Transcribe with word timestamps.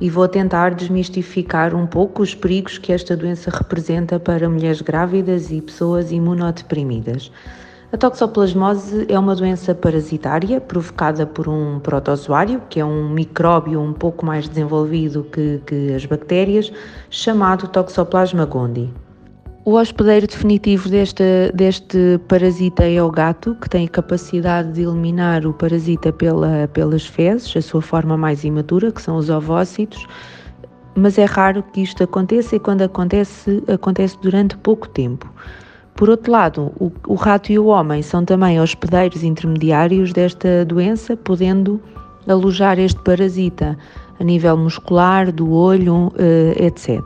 e 0.00 0.08
vou 0.08 0.28
tentar 0.28 0.74
desmistificar 0.74 1.74
um 1.74 1.86
pouco 1.86 2.22
os 2.22 2.34
perigos 2.34 2.78
que 2.78 2.92
esta 2.92 3.16
doença 3.16 3.50
representa 3.50 4.20
para 4.20 4.48
mulheres 4.48 4.80
grávidas 4.80 5.50
e 5.50 5.60
pessoas 5.60 6.12
imunodeprimidas. 6.12 7.30
A 7.90 7.96
toxoplasmose 7.96 9.06
é 9.08 9.18
uma 9.18 9.34
doença 9.34 9.74
parasitária 9.74 10.60
provocada 10.60 11.26
por 11.26 11.48
um 11.48 11.80
protozoário, 11.80 12.60
que 12.68 12.78
é 12.78 12.84
um 12.84 13.08
micróbio 13.08 13.80
um 13.80 13.94
pouco 13.94 14.26
mais 14.26 14.46
desenvolvido 14.46 15.24
que, 15.24 15.62
que 15.66 15.94
as 15.94 16.04
bactérias, 16.04 16.70
chamado 17.08 17.66
Toxoplasma 17.66 18.44
gondii. 18.44 18.92
O 19.68 19.74
hospedeiro 19.74 20.26
definitivo 20.26 20.88
deste, 20.88 21.52
deste 21.52 22.18
parasita 22.26 22.88
é 22.88 23.02
o 23.02 23.10
gato, 23.10 23.54
que 23.60 23.68
tem 23.68 23.84
a 23.84 23.88
capacidade 23.90 24.72
de 24.72 24.80
eliminar 24.80 25.44
o 25.44 25.52
parasita 25.52 26.10
pela, 26.10 26.66
pelas 26.72 27.04
fezes, 27.04 27.54
a 27.54 27.60
sua 27.60 27.82
forma 27.82 28.16
mais 28.16 28.44
imatura, 28.44 28.90
que 28.90 29.02
são 29.02 29.18
os 29.18 29.28
ovócitos, 29.28 30.06
mas 30.94 31.18
é 31.18 31.26
raro 31.26 31.62
que 31.62 31.82
isto 31.82 32.02
aconteça 32.02 32.56
e 32.56 32.58
quando 32.58 32.80
acontece, 32.80 33.62
acontece 33.68 34.16
durante 34.22 34.56
pouco 34.56 34.88
tempo. 34.88 35.30
Por 35.94 36.08
outro 36.08 36.32
lado, 36.32 36.72
o, 36.80 36.90
o 37.06 37.14
rato 37.14 37.52
e 37.52 37.58
o 37.58 37.66
homem 37.66 38.00
são 38.00 38.24
também 38.24 38.58
hospedeiros 38.58 39.22
intermediários 39.22 40.14
desta 40.14 40.64
doença, 40.64 41.14
podendo 41.14 41.78
alojar 42.26 42.78
este 42.78 43.00
parasita 43.02 43.76
a 44.18 44.24
nível 44.24 44.56
muscular, 44.56 45.30
do 45.30 45.52
olho, 45.52 46.10
eh, 46.16 46.54
etc. 46.58 47.02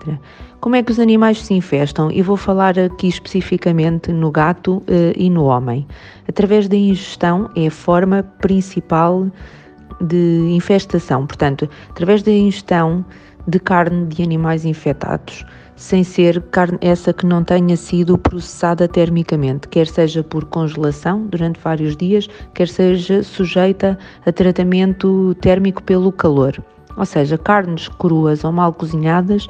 Como 0.62 0.76
é 0.76 0.82
que 0.84 0.92
os 0.92 1.00
animais 1.00 1.42
se 1.42 1.54
infestam? 1.54 2.08
E 2.08 2.22
vou 2.22 2.36
falar 2.36 2.78
aqui 2.78 3.08
especificamente 3.08 4.12
no 4.12 4.30
gato 4.30 4.80
eh, 4.86 5.12
e 5.16 5.28
no 5.28 5.42
homem. 5.42 5.84
Através 6.28 6.68
da 6.68 6.76
ingestão 6.76 7.50
é 7.56 7.66
a 7.66 7.70
forma 7.70 8.22
principal 8.40 9.26
de 10.00 10.52
infestação, 10.52 11.26
portanto, 11.26 11.68
através 11.90 12.22
da 12.22 12.30
ingestão 12.30 13.04
de 13.48 13.58
carne 13.58 14.06
de 14.06 14.22
animais 14.22 14.64
infectados 14.64 15.44
sem 15.74 16.04
ser 16.04 16.40
carne 16.52 16.78
essa 16.80 17.12
que 17.12 17.26
não 17.26 17.42
tenha 17.42 17.76
sido 17.76 18.16
processada 18.16 18.86
termicamente, 18.86 19.66
quer 19.66 19.88
seja 19.88 20.22
por 20.22 20.44
congelação 20.44 21.26
durante 21.26 21.58
vários 21.58 21.96
dias, 21.96 22.28
quer 22.54 22.68
seja 22.68 23.24
sujeita 23.24 23.98
a 24.24 24.30
tratamento 24.30 25.34
térmico 25.40 25.82
pelo 25.82 26.12
calor. 26.12 26.56
Ou 26.96 27.04
seja, 27.04 27.36
carnes 27.36 27.88
cruas 27.88 28.44
ou 28.44 28.52
mal 28.52 28.72
cozinhadas 28.72 29.48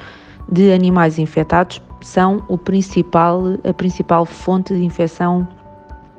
de 0.51 0.73
animais 0.73 1.19
infectados 1.19 1.81
são 2.01 2.43
o 2.49 2.59
principal, 2.59 3.43
a 3.65 3.73
principal 3.73 4.25
fonte 4.27 4.75
de 4.75 4.85
infecção 4.85 5.47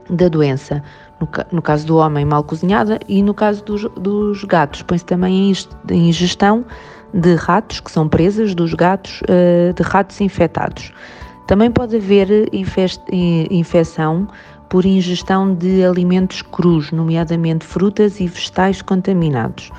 da 0.09 0.27
doença. 0.27 0.83
No, 1.19 1.27
no 1.51 1.61
caso 1.61 1.85
do 1.85 1.97
homem, 1.97 2.25
mal 2.25 2.43
cozinhada, 2.43 2.99
e 3.07 3.21
no 3.21 3.33
caso 3.33 3.63
dos, 3.63 3.83
dos 3.95 4.43
gatos, 4.43 4.81
põe-se 4.81 5.05
também 5.05 5.53
em 5.89 6.09
ingestão 6.09 6.65
de 7.13 7.35
ratos, 7.35 7.79
que 7.79 7.91
são 7.91 8.09
presas 8.09 8.55
dos 8.55 8.73
gatos, 8.73 9.21
eh, 9.27 9.71
de 9.73 9.83
ratos 9.83 10.19
infectados. 10.19 10.91
Também 11.45 11.69
pode 11.69 11.95
haver 11.95 12.49
infecção 13.51 14.27
por 14.69 14.85
ingestão 14.85 15.53
de 15.53 15.85
alimentos 15.85 16.41
crus, 16.41 16.91
nomeadamente 16.91 17.65
frutas 17.65 18.19
e 18.19 18.27
vegetais 18.27 18.81
contaminados. 18.81 19.71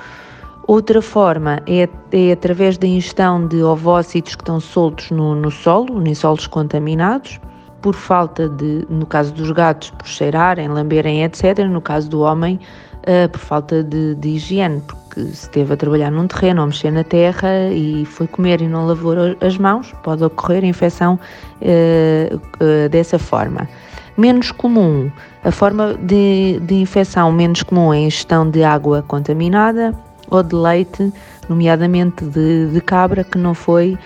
Outra 0.67 0.99
forma 0.99 1.61
é, 1.67 1.87
é 2.11 2.31
através 2.31 2.75
da 2.75 2.87
ingestão 2.87 3.47
de 3.47 3.61
ovócitos 3.61 4.33
que 4.33 4.41
estão 4.41 4.59
soltos 4.59 5.11
no, 5.11 5.35
no 5.35 5.51
solo, 5.51 6.05
em 6.07 6.15
solos 6.15 6.47
contaminados, 6.47 7.39
por 7.83 7.93
falta 7.93 8.49
de, 8.49 8.83
no 8.89 9.05
caso 9.05 9.31
dos 9.31 9.51
gatos, 9.51 9.91
por 9.91 10.07
cheirarem, 10.07 10.67
lamberem, 10.67 11.23
etc. 11.23 11.59
No 11.69 11.79
caso 11.79 12.09
do 12.09 12.21
homem, 12.21 12.59
uh, 13.01 13.29
por 13.29 13.37
falta 13.37 13.83
de, 13.83 14.15
de, 14.15 14.29
higiene, 14.29 14.81
porque 14.87 15.21
se 15.21 15.43
esteve 15.43 15.73
a 15.73 15.77
trabalhar 15.77 16.09
num 16.09 16.25
terreno 16.25 16.61
ou 16.61 16.67
mexer 16.67 16.89
na 16.89 17.03
terra 17.03 17.69
e 17.71 18.03
foi 18.05 18.25
comer 18.25 18.59
e 18.59 18.67
não 18.67 18.87
lavou 18.87 19.13
as 19.41 19.59
mãos, 19.59 19.93
pode 20.01 20.23
ocorrer 20.23 20.65
infecção 20.65 21.19
uh, 21.61 22.35
uh, 22.35 22.89
dessa 22.89 23.19
forma. 23.19 23.69
Menos 24.17 24.49
comum, 24.49 25.11
a 25.43 25.51
forma 25.51 25.93
de, 25.93 26.59
de 26.61 26.73
infecção 26.73 27.31
menos 27.31 27.61
comum 27.61 27.93
é 27.93 27.97
a 27.97 28.01
ingestão 28.01 28.49
de 28.49 28.63
água 28.63 29.03
contaminada 29.07 29.93
ou 30.35 30.43
de 30.43 30.55
leite, 30.55 31.11
nomeadamente 31.49 32.25
de, 32.25 32.67
de 32.67 32.81
cabra, 32.81 33.23
que 33.23 33.37
não 33.37 33.53
foi 33.53 33.97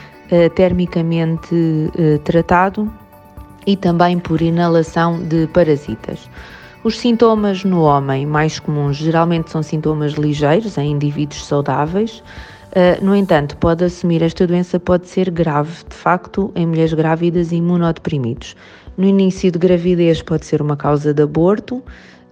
termicamente 0.53 1.55
tratado 2.23 2.87
e 3.65 3.75
também 3.75 4.19
por 4.19 4.41
inalação 4.41 5.19
de 5.23 5.47
parasitas. 5.47 6.29
Os 6.81 6.97
sintomas 6.97 7.65
no 7.65 7.81
homem 7.81 8.25
mais 8.25 8.57
comuns 8.57 8.95
geralmente 8.95 9.51
são 9.51 9.61
sintomas 9.61 10.13
ligeiros 10.13 10.77
em 10.77 10.91
indivíduos 10.91 11.45
saudáveis. 11.45 12.23
Uh, 12.69 13.03
no 13.03 13.13
entanto, 13.13 13.57
pode 13.57 13.83
assumir 13.83 14.21
esta 14.21 14.47
doença 14.47 14.79
pode 14.79 15.07
ser 15.07 15.29
grave, 15.29 15.83
de 15.89 15.95
facto, 15.95 16.51
em 16.55 16.65
mulheres 16.65 16.93
grávidas 16.93 17.51
e 17.51 17.57
imunodeprimidos. 17.57 18.55
No 18.97 19.05
início 19.05 19.51
de 19.51 19.59
gravidez 19.59 20.21
pode 20.21 20.45
ser 20.45 20.61
uma 20.61 20.77
causa 20.77 21.13
de 21.13 21.21
aborto. 21.21 21.83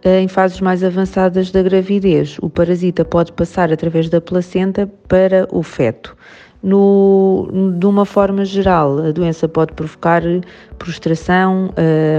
Uh, 0.06 0.20
em 0.20 0.28
fases 0.28 0.62
mais 0.62 0.84
avançadas 0.84 1.52
da 1.52 1.64
gravidez, 1.64 2.38
o 2.42 2.50
parasita 2.50 3.04
pode 3.04 3.32
passar 3.34 3.72
através 3.72 4.10
da 4.10 4.22
placenta 4.22 4.88
para 5.08 5.48
o 5.52 5.64
feto. 5.64 6.16
No, 6.62 7.48
de 7.78 7.86
uma 7.86 8.06
forma 8.06 8.44
geral, 8.44 9.00
a 9.00 9.12
doença 9.12 9.48
pode 9.48 9.74
provocar 9.74 10.24
prostração, 10.78 11.72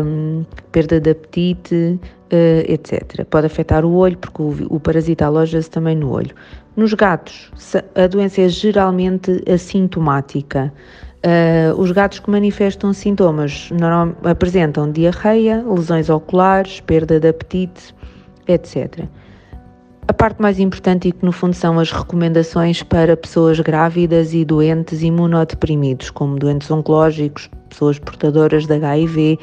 hum, 0.04 0.44
perda 0.70 1.00
de 1.00 1.10
apetite, 1.10 1.98
uh, 2.32 2.72
etc. 2.72 3.24
Pode 3.28 3.46
afetar 3.46 3.84
o 3.84 3.94
olho, 3.94 4.16
porque 4.16 4.42
o, 4.42 4.76
o 4.76 4.80
parasita 4.80 5.26
aloja-se 5.26 5.70
também 5.70 5.96
no 5.96 6.10
olho. 6.10 6.34
Nos 6.76 6.94
gatos, 6.94 7.50
a 7.94 8.06
doença 8.06 8.42
é 8.42 8.48
geralmente 8.48 9.42
assintomática. 9.52 10.72
Uh, 11.18 11.80
os 11.80 11.90
gatos 11.90 12.20
que 12.20 12.30
manifestam 12.30 12.92
sintomas 12.92 13.70
apresentam 14.22 14.92
diarreia, 14.92 15.64
lesões 15.66 16.08
oculares, 16.08 16.80
perda 16.80 17.18
de 17.18 17.28
apetite, 17.28 17.92
etc. 18.46 19.04
A 20.06 20.12
parte 20.12 20.40
mais 20.40 20.60
importante 20.60 21.08
e 21.08 21.12
que 21.12 21.24
no 21.24 21.32
fundo 21.32 21.54
são 21.54 21.78
as 21.78 21.90
recomendações 21.90 22.84
para 22.84 23.16
pessoas 23.16 23.58
grávidas 23.58 24.32
e 24.32 24.44
doentes 24.44 25.02
imunodeprimidos, 25.02 26.08
como 26.10 26.38
doentes 26.38 26.70
oncológicos, 26.70 27.50
pessoas 27.68 27.98
portadoras 27.98 28.66
de 28.66 28.74
HIV, 28.74 29.38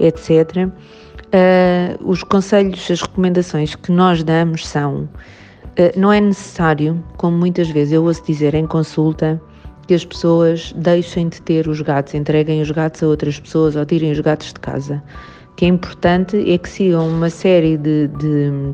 etc. 0.00 0.66
Uh, 0.66 2.10
os 2.10 2.24
conselhos, 2.24 2.90
as 2.90 3.00
recomendações 3.02 3.76
que 3.76 3.92
nós 3.92 4.24
damos 4.24 4.66
são: 4.66 5.04
uh, 5.04 5.98
não 5.98 6.12
é 6.12 6.20
necessário, 6.20 7.02
como 7.16 7.38
muitas 7.38 7.68
vezes 7.70 7.92
eu 7.92 8.04
ouço 8.04 8.22
dizer 8.26 8.54
em 8.54 8.66
consulta, 8.66 9.40
que 9.90 9.94
as 9.94 10.04
pessoas 10.04 10.72
deixem 10.76 11.28
de 11.28 11.42
ter 11.42 11.66
os 11.66 11.80
gatos, 11.80 12.14
entreguem 12.14 12.62
os 12.62 12.70
gatos 12.70 13.02
a 13.02 13.08
outras 13.08 13.40
pessoas 13.40 13.74
ou 13.74 13.84
tirem 13.84 14.12
os 14.12 14.20
gatos 14.20 14.52
de 14.52 14.60
casa. 14.60 15.02
O 15.50 15.54
que 15.56 15.64
é 15.64 15.68
importante 15.68 16.36
é 16.48 16.56
que 16.56 16.68
sigam 16.68 17.08
uma 17.08 17.28
série 17.28 17.76
de, 17.76 18.06
de 18.06 18.72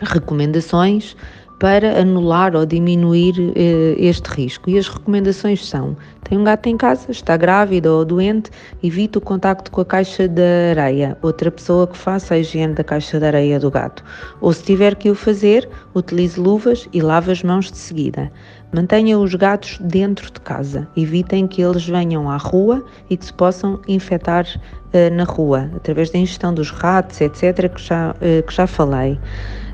recomendações 0.00 1.14
para 1.58 2.00
anular 2.00 2.54
ou 2.54 2.64
diminuir 2.64 3.34
eh, 3.56 3.96
este 3.98 4.28
risco. 4.28 4.70
E 4.70 4.78
as 4.78 4.88
recomendações 4.88 5.66
são: 5.66 5.96
tem 6.28 6.38
um 6.38 6.44
gato 6.44 6.68
em 6.68 6.76
casa, 6.76 7.10
está 7.10 7.36
grávida 7.36 7.92
ou 7.92 8.04
doente, 8.04 8.50
evite 8.82 9.18
o 9.18 9.20
contacto 9.20 9.70
com 9.70 9.80
a 9.80 9.84
caixa 9.84 10.28
de 10.28 10.42
areia. 10.70 11.16
Outra 11.22 11.50
pessoa 11.50 11.86
que 11.86 11.96
faça 11.96 12.34
a 12.34 12.38
higiene 12.38 12.74
da 12.74 12.84
caixa 12.84 13.18
de 13.18 13.26
areia 13.26 13.58
do 13.58 13.70
gato. 13.70 14.04
Ou 14.40 14.52
se 14.52 14.62
tiver 14.62 14.94
que 14.94 15.10
o 15.10 15.14
fazer, 15.14 15.68
utilize 15.94 16.38
luvas 16.38 16.88
e 16.92 17.00
lave 17.00 17.32
as 17.32 17.42
mãos 17.42 17.70
de 17.70 17.78
seguida. 17.78 18.30
Mantenha 18.72 19.18
os 19.18 19.34
gatos 19.34 19.78
dentro 19.80 20.30
de 20.30 20.40
casa. 20.40 20.86
Evitem 20.96 21.46
que 21.46 21.62
eles 21.62 21.88
venham 21.88 22.30
à 22.30 22.36
rua 22.36 22.84
e 23.08 23.16
que 23.16 23.24
se 23.24 23.32
possam 23.32 23.80
infectar 23.88 24.44
uh, 24.46 25.14
na 25.14 25.24
rua, 25.24 25.70
através 25.74 26.10
da 26.10 26.18
ingestão 26.18 26.52
dos 26.52 26.70
ratos, 26.70 27.20
etc., 27.20 27.72
que 27.74 27.82
já, 27.82 28.10
uh, 28.10 28.42
que 28.46 28.54
já 28.54 28.66
falei 28.66 29.18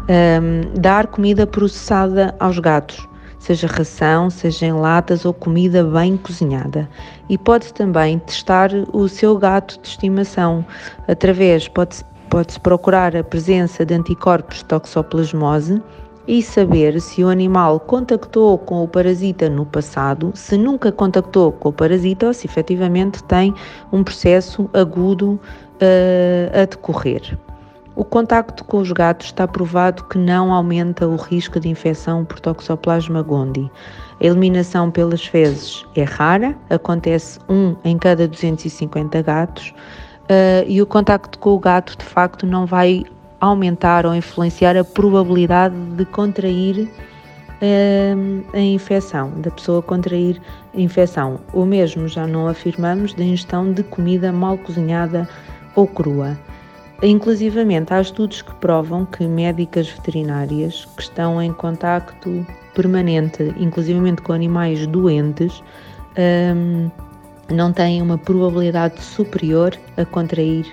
um, 0.08 0.80
dar 0.80 1.06
comida 1.06 1.46
processada 1.46 2.34
aos 2.38 2.58
gatos, 2.58 3.08
seja 3.38 3.66
ração, 3.66 4.30
seja 4.30 4.66
em 4.66 4.72
latas 4.72 5.24
ou 5.24 5.32
comida 5.34 5.84
bem 5.84 6.16
cozinhada. 6.16 6.88
E 7.28 7.36
pode 7.38 7.72
também 7.74 8.18
testar 8.18 8.70
o 8.92 9.08
seu 9.08 9.36
gato 9.36 9.80
de 9.80 9.88
estimação 9.88 10.64
através, 11.08 11.68
pode-se 11.68 12.04
pode 12.34 12.58
procurar 12.58 13.14
a 13.14 13.22
presença 13.22 13.86
de 13.86 13.94
anticorpos 13.94 14.58
de 14.58 14.64
toxoplasmose 14.64 15.80
e 16.26 16.42
saber 16.42 17.00
se 17.00 17.22
o 17.22 17.28
animal 17.28 17.78
contactou 17.78 18.58
com 18.58 18.82
o 18.82 18.88
parasita 18.88 19.48
no 19.48 19.64
passado, 19.64 20.32
se 20.34 20.58
nunca 20.58 20.90
contactou 20.90 21.52
com 21.52 21.68
o 21.68 21.72
parasita 21.72 22.26
ou 22.26 22.34
se 22.34 22.48
efetivamente 22.48 23.22
tem 23.22 23.54
um 23.92 24.02
processo 24.02 24.68
agudo 24.72 25.38
uh, 25.80 26.60
a 26.60 26.64
decorrer. 26.64 27.38
O 27.96 28.04
contacto 28.04 28.64
com 28.64 28.78
os 28.78 28.90
gatos 28.90 29.26
está 29.26 29.46
provado 29.46 30.02
que 30.04 30.18
não 30.18 30.52
aumenta 30.52 31.06
o 31.06 31.14
risco 31.14 31.60
de 31.60 31.68
infecção 31.68 32.24
por 32.24 32.40
Toxoplasma 32.40 33.22
gondii. 33.22 33.70
A 34.20 34.26
eliminação 34.26 34.90
pelas 34.90 35.24
fezes 35.24 35.86
é 35.94 36.02
rara, 36.02 36.56
acontece 36.68 37.38
um 37.48 37.76
em 37.84 37.96
cada 37.96 38.26
250 38.26 39.22
gatos, 39.22 39.72
uh, 40.24 40.64
e 40.66 40.82
o 40.82 40.86
contacto 40.86 41.38
com 41.38 41.50
o 41.50 41.58
gato 41.60 41.96
de 41.96 42.04
facto 42.04 42.44
não 42.44 42.66
vai 42.66 43.04
aumentar 43.40 44.04
ou 44.06 44.12
influenciar 44.12 44.76
a 44.76 44.82
probabilidade 44.82 45.76
de 45.96 46.04
contrair 46.06 46.88
uh, 47.62 48.44
a 48.52 48.60
infecção, 48.60 49.30
da 49.36 49.52
pessoa 49.52 49.80
contrair 49.80 50.42
a 50.76 50.80
infecção. 50.80 51.38
O 51.52 51.64
mesmo 51.64 52.08
já 52.08 52.26
não 52.26 52.48
afirmamos 52.48 53.14
da 53.14 53.22
ingestão 53.22 53.72
de 53.72 53.84
comida 53.84 54.32
mal 54.32 54.58
cozinhada 54.58 55.28
ou 55.76 55.86
crua. 55.86 56.36
Inclusivamente, 57.04 57.92
há 57.92 58.00
estudos 58.00 58.40
que 58.40 58.54
provam 58.54 59.04
que 59.04 59.26
médicas 59.26 59.90
veterinárias 59.90 60.86
que 60.96 61.02
estão 61.02 61.40
em 61.40 61.52
contacto 61.52 62.46
permanente, 62.74 63.54
inclusivamente 63.58 64.22
com 64.22 64.32
animais 64.32 64.86
doentes, 64.86 65.62
um, 66.56 66.90
não 67.54 67.74
têm 67.74 68.00
uma 68.00 68.16
probabilidade 68.16 69.02
superior 69.02 69.76
a 69.98 70.04
contrair 70.06 70.66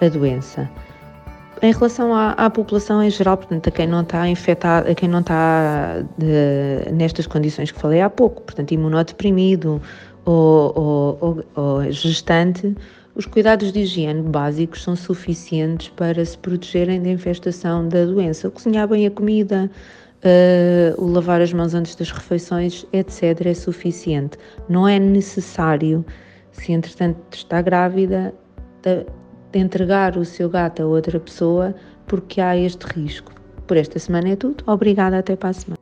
a 0.00 0.08
doença. 0.08 0.70
Em 1.60 1.72
relação 1.72 2.14
à, 2.14 2.30
à, 2.30 2.48
população 2.48 3.02
em 3.02 3.10
geral, 3.10 3.36
portanto, 3.36 3.66
a 3.66 3.72
quem 3.72 3.88
não 3.88 4.02
está 4.02 4.28
infectado, 4.28 4.88
a 4.88 4.94
quem 4.94 5.08
não 5.08 5.18
está 5.18 5.96
de, 6.16 6.92
nestas 6.92 7.26
condições 7.26 7.72
que 7.72 7.80
falei 7.80 8.00
há 8.00 8.08
pouco, 8.08 8.42
portanto, 8.42 8.70
imunodeprimido 8.70 9.82
ou, 10.24 10.72
ou, 10.76 11.18
ou, 11.20 11.44
ou 11.56 11.90
gestante, 11.90 12.72
os 13.14 13.26
cuidados 13.26 13.72
de 13.72 13.80
higiene 13.80 14.22
básicos 14.22 14.82
são 14.82 14.96
suficientes 14.96 15.88
para 15.90 16.24
se 16.24 16.36
protegerem 16.38 17.02
da 17.02 17.10
infestação 17.10 17.86
da 17.86 18.06
doença. 18.06 18.50
Cozinhar 18.50 18.88
bem 18.88 19.06
a 19.06 19.10
comida, 19.10 19.70
uh, 20.24 21.02
o 21.02 21.06
lavar 21.06 21.42
as 21.42 21.52
mãos 21.52 21.74
antes 21.74 21.94
das 21.94 22.10
refeições, 22.10 22.86
etc., 22.92 23.46
é 23.46 23.54
suficiente. 23.54 24.38
Não 24.68 24.88
é 24.88 24.98
necessário, 24.98 26.04
se 26.52 26.72
entretanto 26.72 27.18
está 27.32 27.60
grávida, 27.60 28.34
de 28.82 29.58
entregar 29.58 30.16
o 30.16 30.24
seu 30.24 30.48
gato 30.48 30.82
a 30.82 30.86
outra 30.86 31.20
pessoa 31.20 31.74
porque 32.06 32.40
há 32.40 32.56
este 32.56 32.84
risco. 32.86 33.32
Por 33.66 33.76
esta 33.76 33.98
semana 33.98 34.30
é 34.30 34.36
tudo. 34.36 34.64
Obrigada, 34.66 35.18
até 35.18 35.36
para 35.36 35.50
a 35.50 35.52
semana. 35.52 35.81